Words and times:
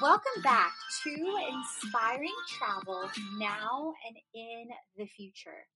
Welcome 0.00 0.42
back 0.44 0.74
to 1.02 1.10
Inspiring 1.10 2.34
Travel 2.46 3.10
Now 3.36 3.94
and 4.06 4.16
in 4.32 4.68
the 4.96 5.06
Future. 5.06 5.66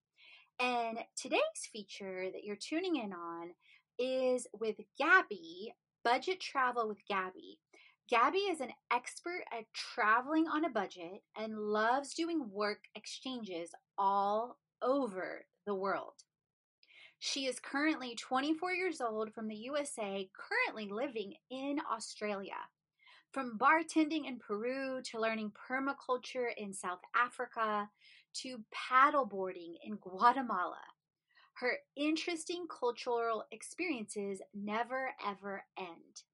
And 0.60 0.98
today's 1.16 1.40
feature 1.72 2.26
that 2.32 2.44
you're 2.44 2.54
tuning 2.54 2.96
in 2.96 3.12
on 3.12 3.50
is 3.98 4.46
with 4.52 4.76
Gabby, 4.96 5.74
Budget 6.04 6.40
Travel 6.40 6.86
with 6.86 6.98
Gabby. 7.08 7.58
Gabby 8.08 8.38
is 8.38 8.60
an 8.60 8.70
expert 8.92 9.42
at 9.52 9.64
traveling 9.74 10.46
on 10.46 10.64
a 10.64 10.70
budget 10.70 11.22
and 11.36 11.58
loves 11.58 12.14
doing 12.14 12.48
work 12.48 12.84
exchanges 12.94 13.70
all 13.98 14.58
over 14.82 15.46
the 15.66 15.74
world. 15.74 16.14
She 17.18 17.46
is 17.46 17.58
currently 17.58 18.14
24 18.14 18.72
years 18.72 19.00
old 19.00 19.32
from 19.32 19.48
the 19.48 19.56
USA, 19.56 20.28
currently 20.36 20.88
living 20.92 21.34
in 21.50 21.78
Australia. 21.92 22.54
From 23.32 23.56
bartending 23.58 24.26
in 24.28 24.38
Peru 24.38 25.00
to 25.04 25.18
learning 25.18 25.52
permaculture 25.52 26.48
in 26.54 26.74
South 26.74 27.00
Africa 27.14 27.88
to 28.34 28.62
paddleboarding 28.70 29.76
in 29.82 29.96
Guatemala, 29.96 30.82
her 31.54 31.78
interesting 31.96 32.66
cultural 32.68 33.46
experiences 33.50 34.42
never 34.52 35.12
ever 35.26 35.64
end. 35.78 36.24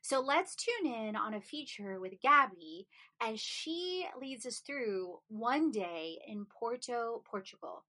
So 0.00 0.20
let's 0.20 0.54
tune 0.54 0.92
in 0.92 1.16
on 1.16 1.34
a 1.34 1.40
feature 1.40 1.98
with 1.98 2.20
Gabby 2.22 2.86
as 3.20 3.40
she 3.40 4.06
leads 4.20 4.46
us 4.46 4.58
through 4.58 5.18
one 5.26 5.72
day 5.72 6.20
in 6.28 6.46
Porto, 6.46 7.24
Portugal, 7.28 7.82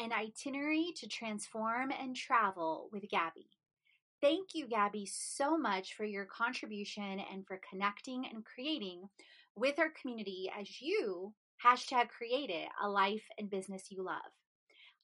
an 0.00 0.10
itinerary 0.12 0.92
to 0.96 1.06
transform 1.06 1.92
and 1.92 2.16
travel 2.16 2.88
with 2.90 3.08
Gabby. 3.08 3.46
Thank 4.24 4.54
you, 4.54 4.66
Gabby, 4.66 5.04
so 5.04 5.58
much 5.58 5.92
for 5.92 6.04
your 6.04 6.24
contribution 6.24 7.20
and 7.30 7.46
for 7.46 7.60
connecting 7.68 8.24
and 8.24 8.42
creating 8.42 9.10
with 9.54 9.78
our 9.78 9.90
community 10.00 10.50
as 10.58 10.80
you 10.80 11.34
hashtag 11.62 12.08
created 12.08 12.66
a 12.82 12.88
life 12.88 13.24
and 13.38 13.50
business 13.50 13.90
you 13.90 14.02
love. 14.02 14.22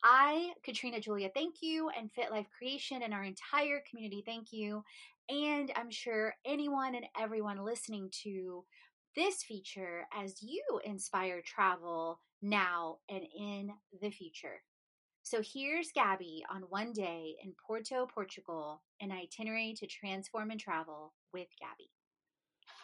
I, 0.02 0.52
Katrina 0.64 1.00
Julia, 1.00 1.28
thank 1.34 1.56
you, 1.60 1.90
and 1.90 2.10
Fit 2.10 2.30
Life 2.30 2.46
Creation 2.56 3.02
and 3.02 3.12
our 3.12 3.22
entire 3.22 3.82
community, 3.90 4.22
thank 4.24 4.54
you. 4.54 4.82
And 5.28 5.70
I'm 5.76 5.90
sure 5.90 6.32
anyone 6.46 6.94
and 6.94 7.04
everyone 7.20 7.62
listening 7.62 8.08
to 8.22 8.64
this 9.14 9.42
feature 9.42 10.06
as 10.16 10.42
you 10.42 10.62
inspire 10.82 11.42
travel 11.44 12.20
now 12.40 13.00
and 13.10 13.24
in 13.38 13.70
the 14.00 14.08
future. 14.08 14.62
So 15.30 15.40
here's 15.54 15.92
Gabby 15.92 16.42
on 16.50 16.62
one 16.70 16.92
day 16.92 17.36
in 17.44 17.52
Porto, 17.64 18.04
Portugal, 18.12 18.82
an 19.00 19.12
itinerary 19.12 19.76
to 19.78 19.86
transform 19.86 20.50
and 20.50 20.58
travel 20.58 21.14
with 21.32 21.46
Gabby. 21.60 21.88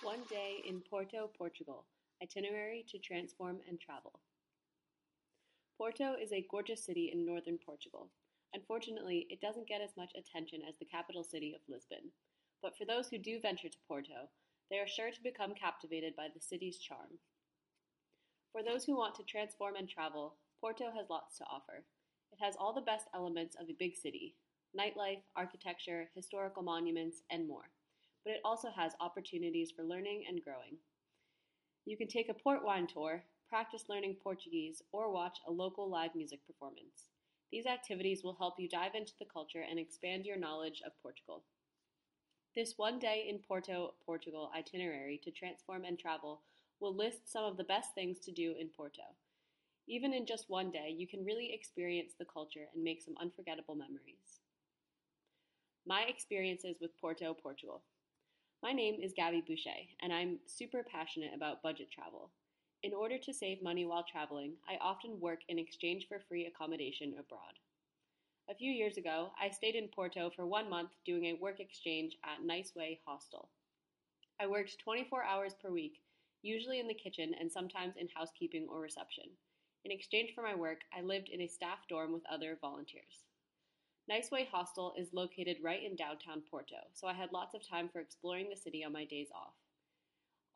One 0.05 0.21
day 0.31 0.59
in 0.65 0.81
Porto, 0.89 1.29
Portugal, 1.37 1.87
itinerary 2.23 2.85
to 2.91 3.01
transform 3.01 3.59
and 3.69 3.81
travel. 3.81 4.21
Porto 5.77 6.15
is 6.23 6.31
a 6.31 6.47
gorgeous 6.49 6.87
city 6.87 7.11
in 7.13 7.27
northern 7.27 7.59
Portugal. 7.59 8.13
Unfortunately, 8.55 9.27
it 9.29 9.41
doesn't 9.41 9.67
get 9.67 9.81
as 9.81 9.97
much 9.97 10.13
attention 10.17 10.61
as 10.69 10.77
the 10.79 10.87
capital 10.87 11.25
city 11.25 11.53
of 11.53 11.63
Lisbon. 11.69 12.13
But 12.63 12.79
for 12.79 12.85
those 12.85 13.09
who 13.09 13.19
do 13.19 13.41
venture 13.41 13.71
to 13.71 13.87
Porto, 13.89 14.31
they 14.71 14.79
are 14.79 14.87
sure 14.87 15.11
to 15.11 15.23
become 15.25 15.53
captivated 15.61 16.15
by 16.15 16.29
the 16.33 16.41
city's 16.41 16.79
charm. 16.79 17.19
For 18.53 18.63
those 18.63 18.85
who 18.85 18.97
want 18.97 19.17
to 19.17 19.25
transform 19.25 19.75
and 19.75 19.89
travel, 19.89 20.37
Porto 20.61 20.93
has 20.97 21.11
lots 21.11 21.39
to 21.39 21.45
offer. 21.51 21.83
It 22.37 22.45
has 22.45 22.57
all 22.59 22.75
the 22.75 22.83
best 22.83 23.07
elements 23.15 23.57
of 23.59 23.71
a 23.71 23.77
big 23.79 23.97
city 23.97 24.35
nightlife, 24.77 25.23
architecture, 25.35 26.11
historical 26.15 26.63
monuments, 26.63 27.23
and 27.31 27.49
more. 27.49 27.71
But 28.25 28.35
it 28.35 28.41
also 28.45 28.69
has 28.77 28.93
opportunities 29.01 29.71
for 29.71 29.85
learning 29.85 30.25
and 30.29 30.45
growing. 30.45 30.77
You 31.87 31.97
can 31.97 32.09
take 32.09 32.29
a 32.29 32.35
port 32.35 32.63
wine 32.63 32.87
tour, 32.87 33.25
practice 33.49 33.85
learning 33.89 34.17
Portuguese, 34.23 34.83
or 34.93 35.11
watch 35.11 35.39
a 35.49 35.51
local 35.51 35.89
live 35.89 36.15
music 36.15 36.41
performance. 36.47 37.09
These 37.51 37.65
activities 37.65 38.23
will 38.23 38.35
help 38.35 38.57
you 38.59 38.69
dive 38.69 38.95
into 38.95 39.15
the 39.19 39.25
culture 39.33 39.65
and 39.67 39.79
expand 39.79 40.27
your 40.27 40.37
knowledge 40.37 40.83
of 40.85 40.93
Portugal. 41.03 41.45
This 42.55 42.75
one 42.77 42.99
day 42.99 43.29
in 43.31 43.39
Porto, 43.39 43.95
Portugal 44.05 44.51
itinerary 44.55 45.21
to 45.25 45.31
transform 45.31 45.85
and 45.85 45.99
travel 45.99 46.43
will 46.81 46.95
list 46.95 47.33
some 47.33 47.45
of 47.45 47.57
the 47.57 47.65
best 47.65 47.95
things 47.95 48.19
to 48.21 48.33
do 48.33 48.55
in 48.61 48.69
Porto. 48.69 49.03
Even 49.89 50.13
in 50.13 50.27
just 50.27 50.51
one 50.51 50.73
day, 50.73 50.93
you 50.97 51.07
can 51.07 51.25
really 51.25 51.53
experience 51.53 52.15
the 52.19 52.25
culture 52.25 52.67
and 52.75 52.83
make 52.83 53.01
some 53.01 53.15
unforgettable 53.21 53.77
memories. 53.77 54.41
My 55.87 56.03
experiences 56.03 56.79
with 56.81 56.99
Porto, 57.01 57.35
Portugal. 57.35 57.85
My 58.65 58.73
name 58.73 59.01
is 59.01 59.13
Gabby 59.15 59.45
Boucher, 59.47 59.87
and 60.03 60.13
I'm 60.13 60.41
super 60.47 60.83
passionate 60.83 61.31
about 61.37 61.63
budget 61.63 61.89
travel. 61.93 62.33
In 62.83 62.93
order 62.95 63.17
to 63.19 63.33
save 63.33 63.63
money 63.63 63.85
while 63.85 64.03
traveling, 64.03 64.55
I 64.69 64.77
often 64.81 65.21
work 65.21 65.41
in 65.49 65.59
exchange 65.59 66.09
for 66.09 66.19
free 66.19 66.47
accommodation 66.47 67.15
abroad. 67.21 67.61
A 68.51 68.57
few 68.57 68.73
years 68.73 68.97
ago, 68.97 69.31
I 69.41 69.51
stayed 69.51 69.77
in 69.77 69.87
Porto 69.87 70.31
for 70.35 70.47
one 70.47 70.69
month 70.69 70.91
doing 71.05 71.27
a 71.27 71.35
work 71.35 71.61
exchange 71.61 72.17
at 72.25 72.45
Nice 72.45 72.73
Way 72.75 72.99
Hostel. 73.07 73.51
I 74.41 74.49
worked 74.49 74.81
24 74.81 75.23
hours 75.23 75.55
per 75.55 75.71
week, 75.71 76.01
usually 76.43 76.81
in 76.81 76.89
the 76.89 76.95
kitchen 76.95 77.35
and 77.39 77.51
sometimes 77.51 77.95
in 77.97 78.09
housekeeping 78.15 78.67
or 78.69 78.81
reception. 78.81 79.27
In 79.87 79.93
exchange 79.93 80.33
for 80.35 80.43
my 80.43 80.53
work, 80.53 80.81
I 80.93 81.01
lived 81.01 81.29
in 81.29 81.43
a 81.43 81.47
staff 81.47 81.79
dorm 81.89 82.13
with 82.13 82.27
other 82.29 82.59
volunteers. 82.61 83.23
Nice 84.09 84.33
Way 84.33 84.49
Hostel 84.51 84.93
is 84.99 85.13
located 85.13 85.59
right 85.63 85.81
in 85.81 85.95
downtown 85.95 86.43
Porto, 86.51 86.75
so 86.93 87.07
I 87.07 87.13
had 87.13 87.33
lots 87.33 87.55
of 87.55 87.65
time 87.65 87.89
for 87.89 88.01
exploring 88.01 88.49
the 88.51 88.57
city 88.57 88.83
on 88.83 88.93
my 88.93 89.05
days 89.05 89.29
off. 89.33 89.55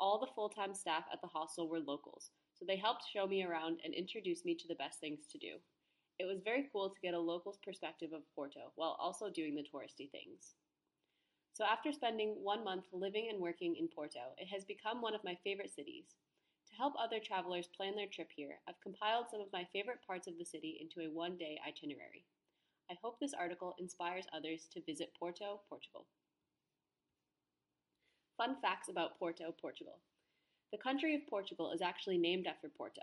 All 0.01 0.19
the 0.19 0.33
full 0.35 0.49
time 0.49 0.75
staff 0.75 1.05
at 1.13 1.21
the 1.21 1.29
hostel 1.29 1.69
were 1.69 1.79
locals, 1.79 2.33
so 2.59 2.65
they 2.67 2.77
helped 2.77 3.05
show 3.07 3.29
me 3.29 3.45
around 3.45 3.79
and 3.85 3.95
introduce 3.95 4.45
me 4.45 4.57
to 4.57 4.67
the 4.67 4.75
best 4.75 4.99
things 4.99 5.29
to 5.31 5.39
do. 5.39 5.59
It 6.19 6.25
was 6.25 6.41
very 6.43 6.69
cool 6.73 6.91
to 6.91 7.01
get 7.01 7.15
a 7.15 7.21
local's 7.21 7.61
perspective 7.65 8.13
of 8.13 8.29
Porto 8.35 8.73
while 8.75 8.97
also 8.99 9.31
doing 9.31 9.55
the 9.55 9.63
touristy 9.63 10.11
things. 10.11 10.57
So, 11.53 11.65
after 11.65 11.93
spending 11.93 12.31
one 12.43 12.65
month 12.65 12.87
living 12.93 13.29
and 13.31 13.41
working 13.41 13.77
in 13.77 13.87
Porto, 13.87 14.35
it 14.39 14.49
has 14.49 14.65
become 14.65 15.01
one 15.01 15.15
of 15.15 15.23
my 15.23 15.39
favorite 15.45 15.73
cities. 15.73 16.17
To 16.71 16.77
help 16.77 16.95
other 16.99 17.19
travelers 17.19 17.67
plan 17.67 17.97
their 17.97 18.07
trip 18.07 18.31
here, 18.35 18.61
I've 18.69 18.81
compiled 18.81 19.27
some 19.31 19.41
of 19.41 19.53
my 19.53 19.67
favorite 19.73 20.01
parts 20.07 20.29
of 20.29 20.39
the 20.39 20.45
city 20.45 20.79
into 20.81 21.01
a 21.01 21.13
one 21.13 21.37
day 21.37 21.59
itinerary. 21.67 22.25
I 22.91 22.95
hope 23.03 23.19
this 23.19 23.35
article 23.35 23.75
inspires 23.79 24.27
others 24.33 24.69
to 24.73 24.83
visit 24.83 25.13
Porto, 25.19 25.61
Portugal. 25.69 26.07
Fun 28.37 28.57
facts 28.63 28.89
about 28.89 29.19
Porto, 29.19 29.55
Portugal. 29.61 30.01
The 30.73 30.79
country 30.79 31.15
of 31.15 31.27
Portugal 31.29 31.73
is 31.73 31.83
actually 31.83 32.19
named 32.19 32.47
after 32.47 32.69
Porto. 32.69 33.03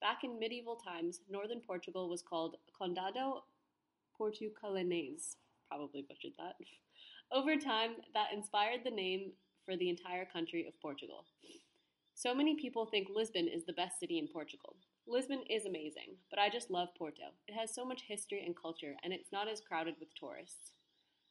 Back 0.00 0.24
in 0.24 0.38
medieval 0.38 0.76
times, 0.76 1.20
northern 1.28 1.60
Portugal 1.60 2.08
was 2.08 2.22
called 2.22 2.56
Condado 2.80 3.42
Portucalense. 4.18 5.36
Probably 5.68 6.02
butchered 6.02 6.32
that. 6.38 6.56
Over 7.32 7.56
time, 7.56 7.96
that 8.14 8.32
inspired 8.34 8.80
the 8.84 8.90
name 8.90 9.32
for 9.64 9.76
the 9.76 9.88
entire 9.88 10.24
country 10.24 10.66
of 10.66 10.80
Portugal. 10.80 11.24
So 12.22 12.34
many 12.34 12.54
people 12.54 12.84
think 12.84 13.08
Lisbon 13.08 13.48
is 13.48 13.64
the 13.64 13.72
best 13.72 13.98
city 13.98 14.18
in 14.18 14.28
Portugal. 14.28 14.76
Lisbon 15.08 15.42
is 15.48 15.64
amazing, 15.64 16.16
but 16.28 16.38
I 16.38 16.50
just 16.50 16.70
love 16.70 16.88
Porto. 16.98 17.32
It 17.48 17.54
has 17.54 17.74
so 17.74 17.82
much 17.82 18.02
history 18.06 18.44
and 18.44 18.54
culture, 18.54 18.92
and 19.02 19.14
it's 19.14 19.32
not 19.32 19.48
as 19.48 19.62
crowded 19.66 19.94
with 19.98 20.14
tourists. 20.14 20.72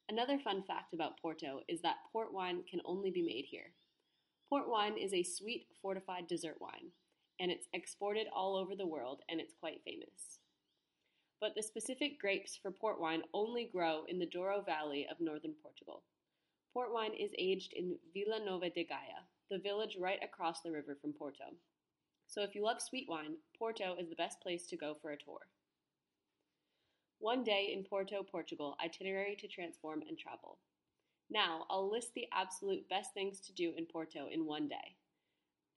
Another 0.10 0.40
fun 0.40 0.64
fact 0.64 0.96
about 0.96 1.22
Porto 1.22 1.60
is 1.70 1.80
that 1.82 1.98
port 2.12 2.34
wine 2.34 2.64
can 2.68 2.82
only 2.86 3.12
be 3.12 3.22
made 3.22 3.46
here. 3.48 3.76
Port 4.50 4.68
wine 4.68 4.98
is 4.98 5.14
a 5.14 5.22
sweet, 5.22 5.68
fortified 5.80 6.26
dessert 6.26 6.56
wine, 6.60 6.90
and 7.40 7.52
it's 7.52 7.68
exported 7.72 8.26
all 8.36 8.56
over 8.56 8.76
the 8.76 8.88
world, 8.88 9.22
and 9.30 9.40
it's 9.40 9.54
quite 9.60 9.84
famous. 9.86 10.40
But 11.40 11.52
the 11.56 11.62
specific 11.62 12.20
grapes 12.20 12.58
for 12.60 12.72
port 12.72 13.00
wine 13.00 13.22
only 13.36 13.70
grow 13.72 14.06
in 14.08 14.18
the 14.18 14.26
Douro 14.26 14.64
Valley 14.64 15.06
of 15.12 15.20
northern 15.20 15.54
Portugal. 15.62 16.02
Port 16.74 16.92
wine 16.92 17.14
is 17.14 17.30
aged 17.38 17.74
in 17.74 18.00
Vila 18.12 18.44
Nova 18.44 18.72
de 18.72 18.86
Gaia, 18.86 19.30
the 19.50 19.60
village 19.60 19.98
right 20.00 20.19
across 20.24 20.62
the 20.62 20.72
river 20.72 20.98
from 21.01 21.13
Porto. 21.13 21.46
So 22.28 22.44
if 22.44 22.54
you 22.54 22.63
love 22.63 22.81
sweet 22.81 23.07
wine, 23.10 23.38
Porto 23.57 23.96
is 24.00 24.10
the 24.10 24.16
best 24.16 24.40
place 24.42 24.68
to 24.68 24.78
go 24.78 24.96
for 25.01 25.12
a 25.12 25.18
tour. 25.18 25.40
One 27.19 27.44
day 27.44 27.72
in 27.75 27.84
Porto, 27.84 28.24
Portugal, 28.24 28.78
itinerary 28.84 29.36
to 29.40 29.48
transform 29.48 30.04
and 30.07 30.18
travel. 30.18 30.60
Now, 31.30 31.66
I'll 31.69 31.92
list 31.92 32.13
the 32.16 32.28
absolute 32.34 32.88
best 32.88 33.13
things 33.13 33.40
to 33.42 33.54
do 33.54 33.74
in 33.78 33.86
Porto 33.86 34.28
in 34.31 34.46
one 34.46 34.68
day. 34.68 34.96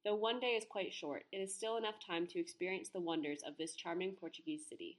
Though 0.04 0.14
one 0.14 0.40
day 0.40 0.56
is 0.56 0.64
quite 0.68 0.92
short, 0.92 1.24
it 1.32 1.38
is 1.38 1.54
still 1.54 1.76
enough 1.76 1.96
time 2.04 2.26
to 2.28 2.40
experience 2.40 2.90
the 2.90 3.00
wonders 3.00 3.40
of 3.46 3.56
this 3.56 3.74
charming 3.74 4.12
Portuguese 4.12 4.62
city. 4.68 4.98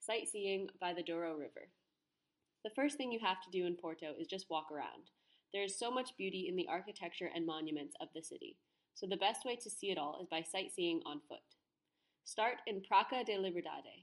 Sightseeing 0.00 0.68
by 0.80 0.92
the 0.92 1.02
Douro 1.02 1.34
River. 1.34 1.68
The 2.64 2.70
first 2.70 2.96
thing 2.96 3.12
you 3.12 3.20
have 3.20 3.42
to 3.42 3.50
do 3.50 3.66
in 3.66 3.76
Porto 3.76 4.14
is 4.18 4.26
just 4.26 4.50
walk 4.50 4.70
around. 4.72 5.10
There 5.54 5.62
is 5.62 5.78
so 5.78 5.88
much 5.88 6.16
beauty 6.16 6.48
in 6.48 6.56
the 6.56 6.66
architecture 6.68 7.30
and 7.32 7.46
monuments 7.46 7.94
of 8.00 8.08
the 8.12 8.24
city, 8.24 8.56
so 8.92 9.06
the 9.06 9.16
best 9.16 9.44
way 9.44 9.54
to 9.54 9.70
see 9.70 9.92
it 9.92 9.98
all 9.98 10.18
is 10.20 10.26
by 10.26 10.42
sightseeing 10.42 11.00
on 11.06 11.20
foot. 11.28 11.38
Start 12.24 12.56
in 12.66 12.80
Praça 12.82 13.24
de 13.24 13.38
Liberdade. 13.38 14.02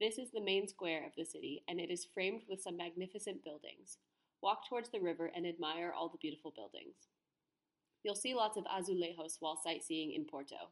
This 0.00 0.16
is 0.16 0.30
the 0.30 0.40
main 0.40 0.68
square 0.68 1.04
of 1.04 1.10
the 1.16 1.24
city, 1.24 1.64
and 1.66 1.80
it 1.80 1.90
is 1.90 2.06
framed 2.14 2.42
with 2.48 2.62
some 2.62 2.76
magnificent 2.76 3.42
buildings. 3.42 3.98
Walk 4.44 4.68
towards 4.68 4.90
the 4.90 5.00
river 5.00 5.32
and 5.34 5.44
admire 5.44 5.92
all 5.92 6.08
the 6.08 6.18
beautiful 6.18 6.52
buildings. 6.54 6.94
You'll 8.04 8.14
see 8.14 8.34
lots 8.34 8.56
of 8.56 8.62
azulejos 8.66 9.38
while 9.40 9.60
sightseeing 9.60 10.12
in 10.12 10.24
Porto. 10.24 10.70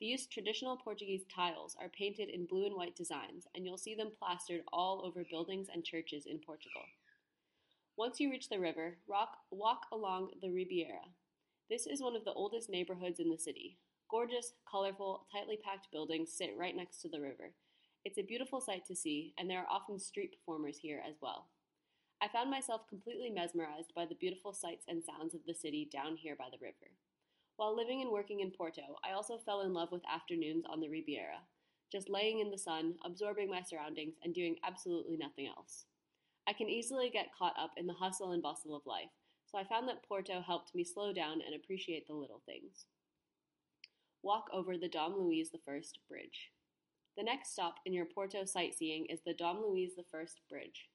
These 0.00 0.26
traditional 0.26 0.78
Portuguese 0.78 1.26
tiles 1.32 1.76
are 1.80 1.90
painted 1.90 2.28
in 2.28 2.46
blue 2.46 2.66
and 2.66 2.74
white 2.74 2.96
designs, 2.96 3.46
and 3.54 3.64
you'll 3.64 3.78
see 3.78 3.94
them 3.94 4.10
plastered 4.18 4.62
all 4.72 5.02
over 5.04 5.22
buildings 5.30 5.68
and 5.72 5.84
churches 5.84 6.26
in 6.26 6.40
Portugal. 6.40 6.82
Once 7.96 8.18
you 8.18 8.30
reach 8.30 8.48
the 8.48 8.58
river, 8.58 8.96
rock, 9.08 9.36
walk 9.50 9.82
along 9.92 10.30
the 10.40 10.50
Ribeira. 10.50 11.02
This 11.68 11.86
is 11.86 12.00
one 12.00 12.16
of 12.16 12.24
the 12.24 12.32
oldest 12.32 12.70
neighborhoods 12.70 13.20
in 13.20 13.28
the 13.28 13.38
city. 13.38 13.78
Gorgeous, 14.10 14.54
colorful, 14.70 15.26
tightly 15.30 15.58
packed 15.62 15.88
buildings 15.92 16.32
sit 16.32 16.54
right 16.58 16.74
next 16.74 17.02
to 17.02 17.08
the 17.08 17.20
river. 17.20 17.52
It's 18.04 18.18
a 18.18 18.22
beautiful 18.22 18.60
sight 18.60 18.86
to 18.86 18.96
see, 18.96 19.34
and 19.38 19.50
there 19.50 19.58
are 19.58 19.70
often 19.70 19.98
street 19.98 20.34
performers 20.38 20.78
here 20.78 21.02
as 21.06 21.16
well. 21.20 21.48
I 22.22 22.28
found 22.28 22.50
myself 22.50 22.88
completely 22.88 23.30
mesmerized 23.30 23.92
by 23.94 24.06
the 24.06 24.14
beautiful 24.14 24.52
sights 24.52 24.86
and 24.88 25.02
sounds 25.04 25.34
of 25.34 25.40
the 25.46 25.54
city 25.54 25.88
down 25.92 26.16
here 26.16 26.36
by 26.36 26.46
the 26.50 26.62
river. 26.62 26.92
While 27.56 27.76
living 27.76 28.00
and 28.00 28.10
working 28.10 28.40
in 28.40 28.50
Porto, 28.50 28.96
I 29.04 29.12
also 29.12 29.36
fell 29.36 29.60
in 29.60 29.74
love 29.74 29.92
with 29.92 30.02
afternoons 30.10 30.64
on 30.68 30.80
the 30.80 30.88
Ribeira, 30.88 31.40
just 31.92 32.08
laying 32.08 32.40
in 32.40 32.50
the 32.50 32.58
sun, 32.58 32.94
absorbing 33.04 33.50
my 33.50 33.62
surroundings, 33.62 34.14
and 34.22 34.34
doing 34.34 34.56
absolutely 34.64 35.18
nothing 35.18 35.46
else. 35.46 35.84
I 36.50 36.52
can 36.52 36.68
easily 36.68 37.10
get 37.10 37.32
caught 37.38 37.54
up 37.56 37.70
in 37.76 37.86
the 37.86 37.94
hustle 37.94 38.32
and 38.32 38.42
bustle 38.42 38.74
of 38.74 38.82
life, 38.84 39.14
so 39.46 39.56
I 39.56 39.62
found 39.62 39.86
that 39.86 40.02
Porto 40.02 40.42
helped 40.44 40.74
me 40.74 40.82
slow 40.82 41.12
down 41.12 41.34
and 41.34 41.54
appreciate 41.54 42.08
the 42.08 42.14
little 42.14 42.42
things. 42.44 42.86
Walk 44.24 44.46
over 44.52 44.76
the 44.76 44.88
Dom 44.88 45.14
Luiz 45.16 45.52
I 45.54 45.80
Bridge. 46.08 46.50
The 47.16 47.22
next 47.22 47.52
stop 47.52 47.76
in 47.86 47.92
your 47.92 48.04
Porto 48.04 48.44
sightseeing 48.44 49.06
is 49.08 49.20
the 49.24 49.32
Dom 49.32 49.62
Luiz 49.62 49.92
I 49.96 50.24
Bridge. 50.48 50.88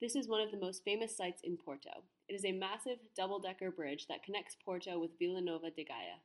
This 0.00 0.16
is 0.16 0.28
one 0.28 0.40
of 0.40 0.50
the 0.50 0.58
most 0.58 0.82
famous 0.84 1.16
sites 1.16 1.42
in 1.44 1.56
Porto. 1.56 2.02
It 2.28 2.34
is 2.34 2.44
a 2.44 2.50
massive 2.50 2.98
double 3.16 3.38
decker 3.38 3.70
bridge 3.70 4.06
that 4.08 4.24
connects 4.24 4.56
Porto 4.64 4.98
with 4.98 5.16
Vila 5.20 5.40
Nova 5.40 5.70
de 5.70 5.84
Gaia. 5.84 6.18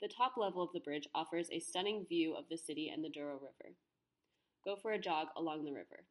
The 0.00 0.06
top 0.06 0.34
level 0.36 0.62
of 0.62 0.70
the 0.72 0.78
bridge 0.78 1.08
offers 1.16 1.48
a 1.50 1.58
stunning 1.58 2.06
view 2.08 2.36
of 2.36 2.44
the 2.48 2.58
city 2.58 2.92
and 2.94 3.04
the 3.04 3.10
Douro 3.10 3.34
River. 3.34 3.74
Go 4.64 4.76
for 4.76 4.92
a 4.92 5.00
jog 5.00 5.26
along 5.36 5.64
the 5.64 5.72
river. 5.72 6.04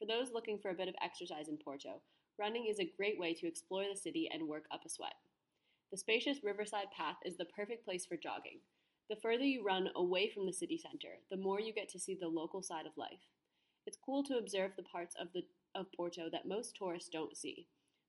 For 0.00 0.06
those 0.06 0.32
looking 0.32 0.58
for 0.58 0.70
a 0.70 0.74
bit 0.74 0.88
of 0.88 0.94
exercise 1.04 1.48
in 1.48 1.58
Porto, 1.58 2.00
running 2.38 2.66
is 2.66 2.80
a 2.80 2.90
great 2.96 3.20
way 3.20 3.34
to 3.34 3.46
explore 3.46 3.84
the 3.84 4.00
city 4.00 4.30
and 4.32 4.48
work 4.48 4.64
up 4.72 4.80
a 4.86 4.88
sweat. 4.88 5.12
The 5.92 5.98
spacious 5.98 6.42
riverside 6.42 6.90
path 6.96 7.16
is 7.26 7.36
the 7.36 7.44
perfect 7.44 7.84
place 7.84 8.06
for 8.06 8.16
jogging. 8.16 8.60
The 9.10 9.16
further 9.16 9.44
you 9.44 9.62
run 9.62 9.90
away 9.94 10.30
from 10.30 10.46
the 10.46 10.54
city 10.54 10.78
center, 10.78 11.18
the 11.30 11.36
more 11.36 11.60
you 11.60 11.74
get 11.74 11.90
to 11.90 11.98
see 11.98 12.16
the 12.18 12.28
local 12.28 12.62
side 12.62 12.86
of 12.86 12.96
life. 12.96 13.28
It's 13.86 13.98
cool 14.02 14.24
to 14.24 14.38
observe 14.38 14.70
the 14.76 14.84
parts 14.84 15.14
of 15.20 15.28
the 15.34 15.42
of 15.74 15.86
Porto 15.94 16.28
that 16.32 16.48
most 16.48 16.74
tourists 16.76 17.10
don't 17.10 17.36
see 17.36 17.66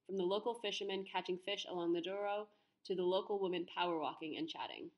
from 0.08 0.18
the 0.18 0.24
local 0.24 0.56
fishermen 0.56 1.06
catching 1.12 1.38
fish 1.46 1.66
along 1.70 1.94
the 1.94 2.02
Douro 2.02 2.48
to 2.86 2.96
the 2.96 3.04
local 3.04 3.40
women 3.40 3.66
power 3.76 4.00
walking 4.00 4.36
and 4.38 4.48
chatting. 4.48 4.90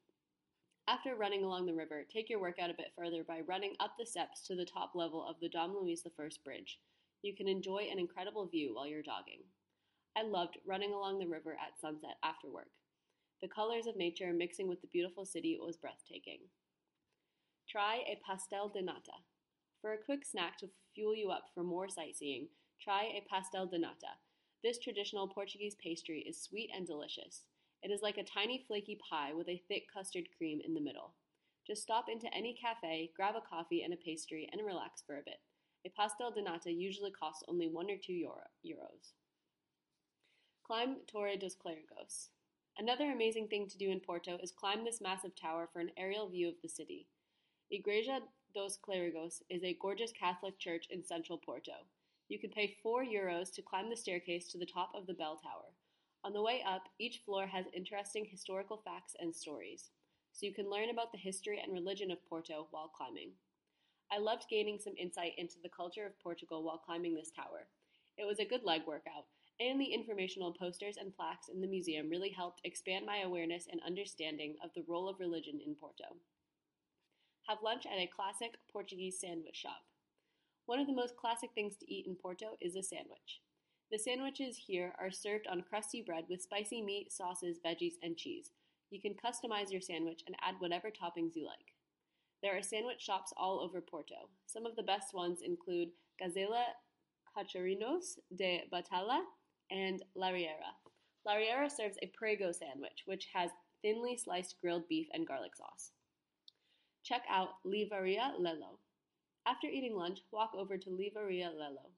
After 0.87 1.15
running 1.15 1.43
along 1.43 1.65
the 1.65 1.73
river, 1.73 2.03
take 2.03 2.29
your 2.29 2.41
workout 2.41 2.69
a 2.69 2.73
bit 2.73 2.91
further 2.95 3.23
by 3.23 3.39
running 3.47 3.73
up 3.79 3.93
the 3.97 4.05
steps 4.05 4.45
to 4.47 4.55
the 4.55 4.65
top 4.65 4.91
level 4.95 5.25
of 5.25 5.37
the 5.39 5.47
Dom 5.47 5.73
Luis 5.73 6.03
I 6.05 6.29
Bridge. 6.43 6.79
You 7.21 7.33
can 7.33 7.47
enjoy 7.47 7.87
an 7.89 7.99
incredible 7.99 8.47
view 8.47 8.75
while 8.75 8.85
you're 8.85 9.01
jogging. 9.01 9.43
I 10.17 10.23
loved 10.23 10.57
running 10.67 10.93
along 10.93 11.19
the 11.19 11.27
river 11.27 11.53
at 11.53 11.79
sunset 11.79 12.17
after 12.21 12.49
work. 12.51 12.71
The 13.41 13.47
colors 13.47 13.87
of 13.87 13.95
nature 13.95 14.33
mixing 14.33 14.67
with 14.67 14.81
the 14.81 14.87
beautiful 14.87 15.25
city 15.25 15.57
was 15.59 15.77
breathtaking. 15.77 16.39
Try 17.69 18.03
a 18.05 18.19
pastel 18.27 18.69
de 18.69 18.81
nata. 18.81 19.23
For 19.81 19.93
a 19.93 20.03
quick 20.03 20.25
snack 20.25 20.57
to 20.59 20.69
fuel 20.93 21.15
you 21.15 21.29
up 21.29 21.45
for 21.53 21.63
more 21.63 21.87
sightseeing, 21.87 22.49
try 22.81 23.03
a 23.03 23.25
pastel 23.29 23.67
de 23.67 23.79
nata, 23.79 24.19
this 24.63 24.79
traditional 24.79 25.27
Portuguese 25.27 25.75
pastry 25.75 26.19
is 26.21 26.41
sweet 26.41 26.69
and 26.73 26.87
delicious. 26.87 27.43
It 27.83 27.91
is 27.91 28.01
like 28.01 28.17
a 28.17 28.23
tiny 28.23 28.63
flaky 28.65 28.97
pie 29.09 29.33
with 29.33 29.49
a 29.49 29.61
thick 29.67 29.83
custard 29.93 30.29
cream 30.37 30.61
in 30.65 30.73
the 30.73 30.79
middle. 30.79 31.15
Just 31.67 31.83
stop 31.83 32.05
into 32.09 32.33
any 32.33 32.53
cafe, 32.53 33.11
grab 33.13 33.35
a 33.35 33.41
coffee 33.41 33.83
and 33.83 33.93
a 33.93 33.97
pastry, 33.97 34.47
and 34.51 34.65
relax 34.65 35.03
for 35.05 35.17
a 35.17 35.23
bit. 35.25 35.41
A 35.85 35.89
pastel 35.89 36.31
de 36.31 36.41
nata 36.41 36.71
usually 36.71 37.11
costs 37.11 37.43
only 37.49 37.67
1 37.67 37.91
or 37.91 37.97
2 37.97 38.13
euro, 38.13 38.43
euros. 38.65 39.11
Climb 40.65 40.95
Torre 41.07 41.35
dos 41.35 41.55
Clerigos. 41.55 42.29
Another 42.77 43.11
amazing 43.11 43.49
thing 43.49 43.67
to 43.67 43.77
do 43.77 43.91
in 43.91 43.99
Porto 43.99 44.37
is 44.41 44.53
climb 44.53 44.85
this 44.85 45.01
massive 45.01 45.35
tower 45.35 45.67
for 45.71 45.81
an 45.81 45.91
aerial 45.97 46.29
view 46.29 46.47
of 46.47 46.55
the 46.61 46.69
city. 46.69 47.07
Igreja 47.73 48.21
dos 48.55 48.77
Clerigos 48.77 49.41
is 49.49 49.61
a 49.63 49.77
gorgeous 49.81 50.13
Catholic 50.13 50.57
church 50.57 50.87
in 50.89 51.03
central 51.03 51.37
Porto. 51.37 51.85
You 52.29 52.39
can 52.39 52.49
pay 52.49 52.77
4 52.81 53.03
euros 53.03 53.53
to 53.55 53.61
climb 53.61 53.89
the 53.89 53.97
staircase 53.97 54.47
to 54.53 54.57
the 54.57 54.65
top 54.65 54.91
of 54.95 55.05
the 55.05 55.13
bell 55.13 55.37
tower. 55.43 55.73
On 56.25 56.31
the 56.31 56.41
way 56.41 56.63
up, 56.65 56.83
each 56.99 57.21
floor 57.25 57.45
has 57.47 57.65
interesting 57.73 58.23
historical 58.23 58.77
facts 58.77 59.13
and 59.19 59.35
stories, 59.35 59.89
so 60.31 60.45
you 60.45 60.53
can 60.53 60.69
learn 60.69 60.89
about 60.89 61.11
the 61.11 61.17
history 61.17 61.59
and 61.61 61.73
religion 61.73 62.11
of 62.11 62.25
Porto 62.29 62.67
while 62.71 62.87
climbing. 62.87 63.31
I 64.09 64.19
loved 64.19 64.45
gaining 64.49 64.79
some 64.79 64.93
insight 64.97 65.33
into 65.37 65.55
the 65.61 65.69
culture 65.69 66.05
of 66.05 66.19
Portugal 66.19 66.63
while 66.63 66.77
climbing 66.77 67.13
this 67.13 67.31
tower. 67.31 67.67
It 68.17 68.25
was 68.25 68.39
a 68.39 68.45
good 68.45 68.63
leg 68.63 68.83
workout, 68.87 69.25
and 69.59 69.81
the 69.81 69.93
informational 69.93 70.53
posters 70.53 70.95
and 70.97 71.13
plaques 71.13 71.49
in 71.49 71.59
the 71.59 71.67
museum 71.67 72.09
really 72.09 72.29
helped 72.29 72.61
expand 72.63 73.05
my 73.05 73.21
awareness 73.21 73.67
and 73.69 73.81
understanding 73.85 74.55
of 74.63 74.69
the 74.75 74.83
role 74.87 75.09
of 75.09 75.19
religion 75.19 75.59
in 75.65 75.75
Porto. 75.75 76.15
Have 77.49 77.57
lunch 77.61 77.85
at 77.85 77.99
a 77.99 78.07
classic 78.07 78.55
Portuguese 78.71 79.19
sandwich 79.19 79.57
shop. 79.57 79.83
One 80.67 80.79
of 80.79 80.87
the 80.87 80.93
most 80.93 81.17
classic 81.17 81.49
things 81.53 81.75
to 81.77 81.93
eat 81.93 82.07
in 82.07 82.15
Porto 82.15 82.55
is 82.61 82.77
a 82.77 82.81
sandwich. 82.81 83.41
The 83.93 83.99
sandwiches 83.99 84.57
here 84.57 84.91
are 84.99 85.11
served 85.11 85.45
on 85.45 85.61
crusty 85.61 86.01
bread 86.01 86.25
with 86.27 86.41
spicy 86.41 86.81
meat, 86.81 87.11
sauces, 87.11 87.59
veggies, 87.63 87.93
and 88.01 88.17
cheese. 88.17 88.49
You 88.89 88.99
can 88.99 89.13
customize 89.13 89.71
your 89.71 89.81
sandwich 89.81 90.23
and 90.25 90.35
add 90.41 90.55
whatever 90.57 90.89
toppings 90.89 91.35
you 91.35 91.45
like. 91.45 91.75
There 92.41 92.57
are 92.57 92.63
sandwich 92.63 93.01
shops 93.01 93.31
all 93.37 93.59
over 93.59 93.81
Porto. 93.81 94.29
Some 94.47 94.65
of 94.65 94.75
the 94.75 94.81
best 94.81 95.13
ones 95.13 95.41
include 95.45 95.89
Gazela 96.19 96.63
Cachorrinhos 97.37 98.17
de 98.35 98.63
Batalha 98.73 99.19
and 99.69 100.01
Lariera. 100.17 100.73
Lariera 101.27 101.69
serves 101.69 101.99
a 102.01 102.11
prego 102.17 102.51
sandwich, 102.51 103.03
which 103.05 103.27
has 103.31 103.51
thinly 103.83 104.17
sliced 104.17 104.55
grilled 104.59 104.87
beef 104.87 105.05
and 105.13 105.27
garlic 105.27 105.55
sauce. 105.55 105.91
Check 107.03 107.21
out 107.29 107.61
Livraria 107.63 108.31
Lello. 108.39 108.79
After 109.45 109.67
eating 109.67 109.95
lunch, 109.95 110.21
walk 110.31 110.49
over 110.57 110.79
to 110.79 110.89
Livraria 110.89 111.51
Lello. 111.53 111.91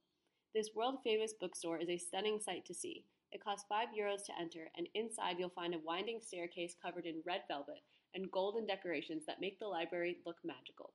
This 0.56 0.74
world 0.74 1.00
famous 1.04 1.34
bookstore 1.38 1.76
is 1.76 1.90
a 1.90 1.98
stunning 1.98 2.40
sight 2.40 2.64
to 2.64 2.72
see. 2.72 3.04
It 3.30 3.44
costs 3.44 3.66
5 3.68 3.88
euros 3.88 4.24
to 4.24 4.40
enter, 4.40 4.70
and 4.74 4.88
inside 4.94 5.36
you'll 5.38 5.50
find 5.50 5.74
a 5.74 5.84
winding 5.84 6.18
staircase 6.22 6.74
covered 6.82 7.04
in 7.04 7.20
red 7.26 7.42
velvet 7.46 7.82
and 8.14 8.32
golden 8.32 8.64
decorations 8.64 9.26
that 9.26 9.38
make 9.38 9.58
the 9.58 9.66
library 9.66 10.16
look 10.24 10.38
magical. 10.42 10.94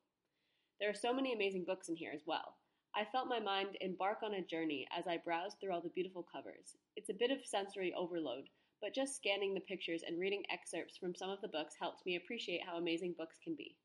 There 0.80 0.90
are 0.90 0.96
so 0.96 1.14
many 1.14 1.32
amazing 1.32 1.66
books 1.66 1.90
in 1.90 1.96
here 1.96 2.12
as 2.12 2.24
well. 2.26 2.56
I 2.96 3.06
felt 3.06 3.28
my 3.28 3.40
mind 3.40 3.78
embark 3.82 4.24
on 4.24 4.34
a 4.34 4.42
journey 4.42 4.88
as 4.98 5.06
I 5.06 5.18
browsed 5.18 5.58
through 5.62 5.74
all 5.74 5.82
the 5.82 5.90
beautiful 5.90 6.24
covers. 6.34 6.76
It's 6.96 7.12
a 7.12 7.20
bit 7.20 7.30
of 7.30 7.46
sensory 7.46 7.94
overload, 7.96 8.46
but 8.82 8.96
just 8.96 9.16
scanning 9.16 9.54
the 9.54 9.60
pictures 9.60 10.02
and 10.08 10.20
reading 10.20 10.42
excerpts 10.52 10.98
from 10.98 11.14
some 11.14 11.30
of 11.30 11.40
the 11.42 11.50
books 11.50 11.76
helped 11.80 12.04
me 12.04 12.16
appreciate 12.16 12.66
how 12.66 12.78
amazing 12.78 13.14
books 13.16 13.38
can 13.44 13.54
be. 13.54 13.76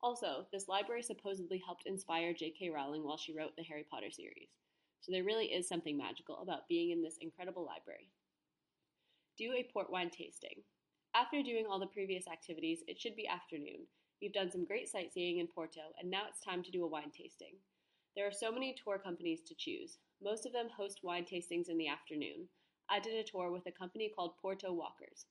Also, 0.00 0.46
this 0.52 0.68
library 0.68 1.02
supposedly 1.02 1.60
helped 1.66 1.86
inspire 1.86 2.32
J.K. 2.32 2.70
Rowling 2.70 3.02
while 3.02 3.18
she 3.18 3.36
wrote 3.36 3.56
the 3.56 3.64
Harry 3.64 3.84
Potter 3.90 4.12
series, 4.12 4.50
so 5.00 5.12
there 5.12 5.24
really 5.24 5.46
is 5.46 5.68
something 5.68 5.96
magical 5.96 6.38
about 6.42 6.68
being 6.68 6.90
in 6.90 7.02
this 7.02 7.18
incredible 7.20 7.64
library. 7.64 8.10
Do 9.38 9.52
a 9.52 9.68
port 9.72 9.90
wine 9.90 10.10
tasting. 10.10 10.62
After 11.14 11.42
doing 11.42 11.66
all 11.68 11.78
the 11.78 11.86
previous 11.86 12.26
activities, 12.26 12.82
it 12.86 13.00
should 13.00 13.16
be 13.16 13.26
afternoon. 13.26 13.86
You've 14.20 14.32
done 14.32 14.50
some 14.50 14.64
great 14.64 14.88
sightseeing 14.88 15.38
in 15.38 15.46
Porto, 15.46 15.94
and 16.00 16.10
now 16.10 16.22
it's 16.28 16.44
time 16.44 16.62
to 16.64 16.70
do 16.70 16.84
a 16.84 16.88
wine 16.88 17.10
tasting. 17.16 17.54
There 18.16 18.26
are 18.26 18.32
so 18.32 18.50
many 18.50 18.74
tour 18.74 18.98
companies 18.98 19.42
to 19.46 19.54
choose. 19.54 19.98
Most 20.20 20.44
of 20.44 20.52
them 20.52 20.68
host 20.76 21.00
wine 21.04 21.24
tastings 21.24 21.68
in 21.68 21.78
the 21.78 21.88
afternoon. 21.88 22.48
I 22.90 22.98
did 22.98 23.14
a 23.14 23.22
tour 23.22 23.52
with 23.52 23.66
a 23.66 23.72
company 23.72 24.10
called 24.14 24.36
Porto 24.42 24.72
Walkers. 24.72 25.26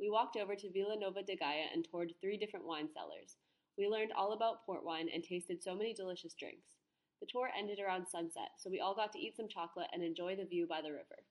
We 0.00 0.08
walked 0.08 0.38
over 0.38 0.56
to 0.56 0.70
Vila 0.72 0.96
Nova 0.96 1.22
de 1.22 1.36
Gaia 1.36 1.66
and 1.74 1.84
toured 1.84 2.14
three 2.20 2.38
different 2.38 2.66
wine 2.66 2.88
cellars. 2.94 3.36
We 3.76 3.88
learned 3.88 4.12
all 4.16 4.32
about 4.32 4.64
port 4.64 4.84
wine 4.84 5.10
and 5.12 5.22
tasted 5.22 5.62
so 5.62 5.74
many 5.74 5.92
delicious 5.92 6.32
drinks. 6.32 6.79
The 7.20 7.26
tour 7.26 7.50
ended 7.56 7.78
around 7.78 8.08
sunset, 8.08 8.50
so 8.58 8.70
we 8.70 8.80
all 8.80 8.94
got 8.94 9.12
to 9.12 9.18
eat 9.18 9.36
some 9.36 9.48
chocolate 9.48 9.88
and 9.92 10.02
enjoy 10.02 10.36
the 10.36 10.44
view 10.44 10.66
by 10.66 10.80
the 10.80 10.90
river. 10.90 11.24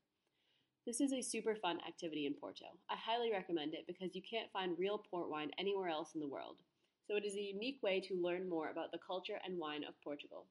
This 0.85 1.01
is 1.01 1.11
a 1.11 1.21
super 1.21 1.55
fun 1.55 1.79
activity 1.87 2.25
in 2.25 2.33
Porto. 2.33 2.65
I 2.89 2.95
highly 2.95 3.31
recommend 3.31 3.73
it 3.73 3.85
because 3.87 4.15
you 4.15 4.21
can't 4.21 4.51
find 4.51 4.77
real 4.77 5.03
port 5.09 5.29
wine 5.29 5.51
anywhere 5.57 5.89
else 5.89 6.15
in 6.15 6.21
the 6.21 6.27
world. 6.27 6.57
So 7.07 7.15
it 7.15 7.25
is 7.25 7.35
a 7.35 7.41
unique 7.41 7.81
way 7.81 7.99
to 8.01 8.21
learn 8.21 8.47
more 8.47 8.69
about 8.69 8.91
the 8.91 8.99
culture 9.05 9.39
and 9.43 9.57
wine 9.57 9.83
of 9.83 9.99
Portugal. 10.03 10.45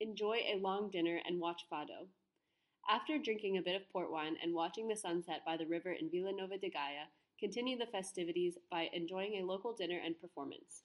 Enjoy 0.00 0.36
a 0.36 0.60
long 0.60 0.90
dinner 0.90 1.20
and 1.26 1.40
watch 1.40 1.62
Fado. 1.72 2.06
After 2.88 3.18
drinking 3.18 3.58
a 3.58 3.62
bit 3.62 3.76
of 3.76 3.88
port 3.90 4.10
wine 4.10 4.36
and 4.42 4.54
watching 4.54 4.88
the 4.88 4.96
sunset 4.96 5.40
by 5.44 5.56
the 5.56 5.66
river 5.66 5.92
in 5.92 6.10
Vila 6.10 6.32
Nova 6.32 6.58
de 6.58 6.70
Gaia, 6.70 7.06
Continue 7.38 7.78
the 7.78 7.86
festivities 7.86 8.58
by 8.68 8.88
enjoying 8.92 9.34
a 9.34 9.46
local 9.46 9.72
dinner 9.72 10.00
and 10.04 10.20
performance. 10.20 10.82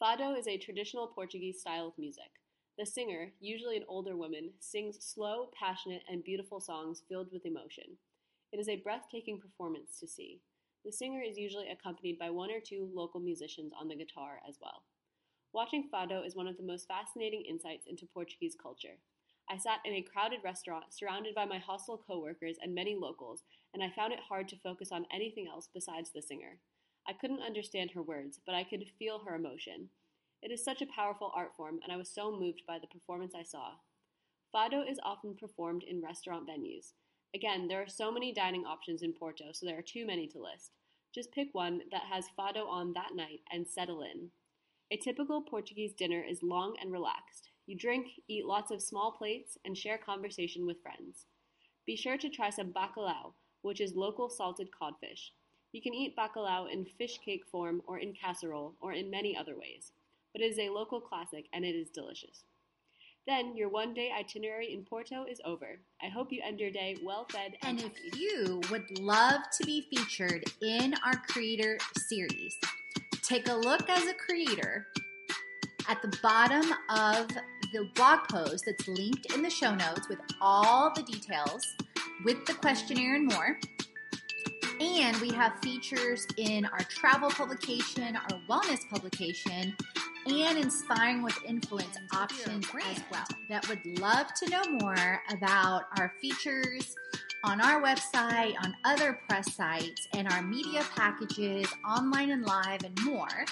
Fado 0.00 0.34
is 0.38 0.48
a 0.48 0.56
traditional 0.56 1.08
Portuguese 1.08 1.60
style 1.60 1.88
of 1.88 1.98
music. 1.98 2.30
The 2.78 2.86
singer, 2.86 3.32
usually 3.38 3.76
an 3.76 3.84
older 3.86 4.16
woman, 4.16 4.54
sings 4.58 4.96
slow, 5.04 5.50
passionate, 5.52 6.00
and 6.08 6.24
beautiful 6.24 6.58
songs 6.58 7.02
filled 7.06 7.30
with 7.30 7.44
emotion. 7.44 7.98
It 8.50 8.58
is 8.58 8.70
a 8.70 8.76
breathtaking 8.76 9.38
performance 9.38 10.00
to 10.00 10.06
see. 10.06 10.40
The 10.86 10.90
singer 10.90 11.20
is 11.20 11.36
usually 11.36 11.68
accompanied 11.68 12.18
by 12.18 12.30
one 12.30 12.50
or 12.50 12.60
two 12.60 12.88
local 12.94 13.20
musicians 13.20 13.72
on 13.78 13.88
the 13.88 13.94
guitar 13.94 14.40
as 14.48 14.56
well. 14.58 14.84
Watching 15.52 15.90
fado 15.92 16.26
is 16.26 16.34
one 16.34 16.48
of 16.48 16.56
the 16.56 16.62
most 16.62 16.88
fascinating 16.88 17.44
insights 17.46 17.86
into 17.86 18.06
Portuguese 18.06 18.56
culture. 18.56 18.96
I 19.50 19.58
sat 19.58 19.80
in 19.84 19.92
a 19.92 20.00
crowded 20.00 20.40
restaurant 20.42 20.94
surrounded 20.94 21.34
by 21.34 21.44
my 21.44 21.58
hostel 21.58 21.98
coworkers 21.98 22.56
and 22.62 22.74
many 22.74 22.94
locals, 22.94 23.42
and 23.74 23.82
I 23.82 23.90
found 23.90 24.14
it 24.14 24.20
hard 24.26 24.48
to 24.48 24.56
focus 24.64 24.92
on 24.92 25.04
anything 25.12 25.46
else 25.46 25.68
besides 25.74 26.10
the 26.10 26.22
singer. 26.22 26.58
I 27.08 27.12
couldn't 27.12 27.42
understand 27.42 27.90
her 27.92 28.02
words, 28.02 28.40
but 28.44 28.54
I 28.54 28.64
could 28.64 28.84
feel 28.98 29.20
her 29.20 29.34
emotion. 29.34 29.88
It 30.42 30.50
is 30.50 30.64
such 30.64 30.80
a 30.80 30.86
powerful 30.86 31.32
art 31.34 31.54
form, 31.56 31.80
and 31.82 31.92
I 31.92 31.96
was 31.96 32.10
so 32.10 32.30
moved 32.30 32.62
by 32.66 32.78
the 32.78 32.86
performance 32.86 33.34
I 33.34 33.42
saw. 33.42 33.72
Fado 34.54 34.88
is 34.88 34.98
often 35.02 35.34
performed 35.34 35.82
in 35.82 36.02
restaurant 36.02 36.48
venues. 36.48 36.92
Again, 37.34 37.68
there 37.68 37.82
are 37.82 37.88
so 37.88 38.10
many 38.10 38.32
dining 38.32 38.64
options 38.64 39.02
in 39.02 39.12
Porto, 39.12 39.52
so 39.52 39.66
there 39.66 39.78
are 39.78 39.82
too 39.82 40.06
many 40.06 40.26
to 40.28 40.42
list. 40.42 40.72
Just 41.14 41.32
pick 41.32 41.48
one 41.52 41.82
that 41.90 42.04
has 42.10 42.26
fado 42.38 42.66
on 42.66 42.92
that 42.94 43.14
night 43.14 43.40
and 43.52 43.66
settle 43.66 44.02
in. 44.02 44.30
A 44.90 44.96
typical 44.96 45.42
Portuguese 45.42 45.92
dinner 45.92 46.22
is 46.22 46.42
long 46.42 46.76
and 46.80 46.90
relaxed. 46.90 47.50
You 47.66 47.76
drink, 47.76 48.08
eat 48.28 48.44
lots 48.44 48.72
of 48.72 48.82
small 48.82 49.12
plates, 49.12 49.56
and 49.64 49.76
share 49.76 49.98
conversation 49.98 50.66
with 50.66 50.82
friends. 50.82 51.26
Be 51.86 51.94
sure 51.94 52.18
to 52.18 52.28
try 52.28 52.50
some 52.50 52.72
bacalhau, 52.72 53.34
which 53.62 53.80
is 53.80 53.94
local 53.94 54.28
salted 54.28 54.70
codfish. 54.76 55.32
You 55.72 55.80
can 55.80 55.94
eat 55.94 56.16
bacalhau 56.16 56.66
in 56.70 56.84
fish 56.84 57.18
cake 57.24 57.44
form 57.50 57.82
or 57.86 57.98
in 57.98 58.12
casserole 58.12 58.74
or 58.80 58.92
in 58.92 59.10
many 59.10 59.36
other 59.36 59.56
ways, 59.56 59.92
but 60.32 60.42
it 60.42 60.46
is 60.46 60.58
a 60.58 60.68
local 60.68 61.00
classic 61.00 61.46
and 61.52 61.64
it 61.64 61.76
is 61.76 61.90
delicious. 61.90 62.44
Then 63.26 63.56
your 63.56 63.68
one 63.68 63.94
day 63.94 64.10
itinerary 64.18 64.72
in 64.72 64.84
Porto 64.84 65.24
is 65.30 65.40
over. 65.44 65.78
I 66.02 66.08
hope 66.08 66.32
you 66.32 66.40
end 66.44 66.58
your 66.58 66.70
day 66.70 66.96
well 67.04 67.26
fed 67.30 67.52
and, 67.62 67.80
And 67.80 67.92
if 67.92 68.18
you 68.18 68.60
would 68.70 68.98
love 68.98 69.42
to 69.58 69.66
be 69.66 69.86
featured 69.94 70.42
in 70.60 70.94
our 71.04 71.16
creator 71.28 71.78
series, 72.08 72.58
take 73.22 73.48
a 73.48 73.54
look 73.54 73.88
as 73.88 74.06
a 74.06 74.14
creator 74.14 74.86
at 75.88 76.02
the 76.02 76.16
bottom 76.22 76.64
of 76.88 77.28
the 77.72 77.88
blog 77.94 78.20
post 78.28 78.64
that's 78.66 78.88
linked 78.88 79.32
in 79.34 79.42
the 79.42 79.50
show 79.50 79.74
notes 79.74 80.08
with 80.08 80.18
all 80.40 80.92
the 80.92 81.02
details, 81.02 81.64
with 82.24 82.44
the 82.46 82.54
questionnaire 82.54 83.14
and 83.14 83.28
more. 83.28 83.58
And 84.80 85.14
we 85.18 85.30
have 85.34 85.58
features 85.60 86.26
in 86.38 86.64
our 86.64 86.80
travel 86.80 87.28
publication, 87.28 88.16
our 88.16 88.40
wellness 88.48 88.80
publication, 88.88 89.76
and 90.26 90.58
inspiring 90.58 91.22
with 91.22 91.36
influence 91.46 91.98
options 92.14 92.66
as 92.88 93.02
well. 93.10 93.26
That 93.50 93.68
would 93.68 93.84
love 93.98 94.32
to 94.34 94.48
know 94.48 94.62
more 94.80 95.20
about 95.30 95.82
our 95.98 96.14
features 96.18 96.94
on 97.44 97.60
our 97.60 97.82
website, 97.82 98.54
on 98.64 98.74
other 98.86 99.18
press 99.28 99.54
sites, 99.54 100.08
and 100.14 100.26
our 100.32 100.40
media 100.40 100.82
packages, 100.94 101.66
online 101.86 102.30
and 102.30 102.46
live, 102.46 102.82
and 102.82 102.98
more. 103.04 103.44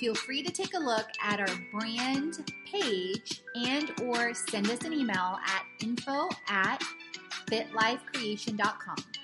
Feel 0.00 0.14
free 0.14 0.42
to 0.42 0.50
take 0.50 0.74
a 0.74 0.78
look 0.78 1.06
at 1.22 1.40
our 1.40 1.56
brand 1.78 2.50
page 2.70 3.42
and 3.54 3.92
or 4.02 4.32
send 4.32 4.70
us 4.70 4.80
an 4.80 4.94
email 4.94 5.38
at 5.46 5.64
info 5.82 6.28
at 6.48 6.82
fitlifecreation.com. 7.50 9.23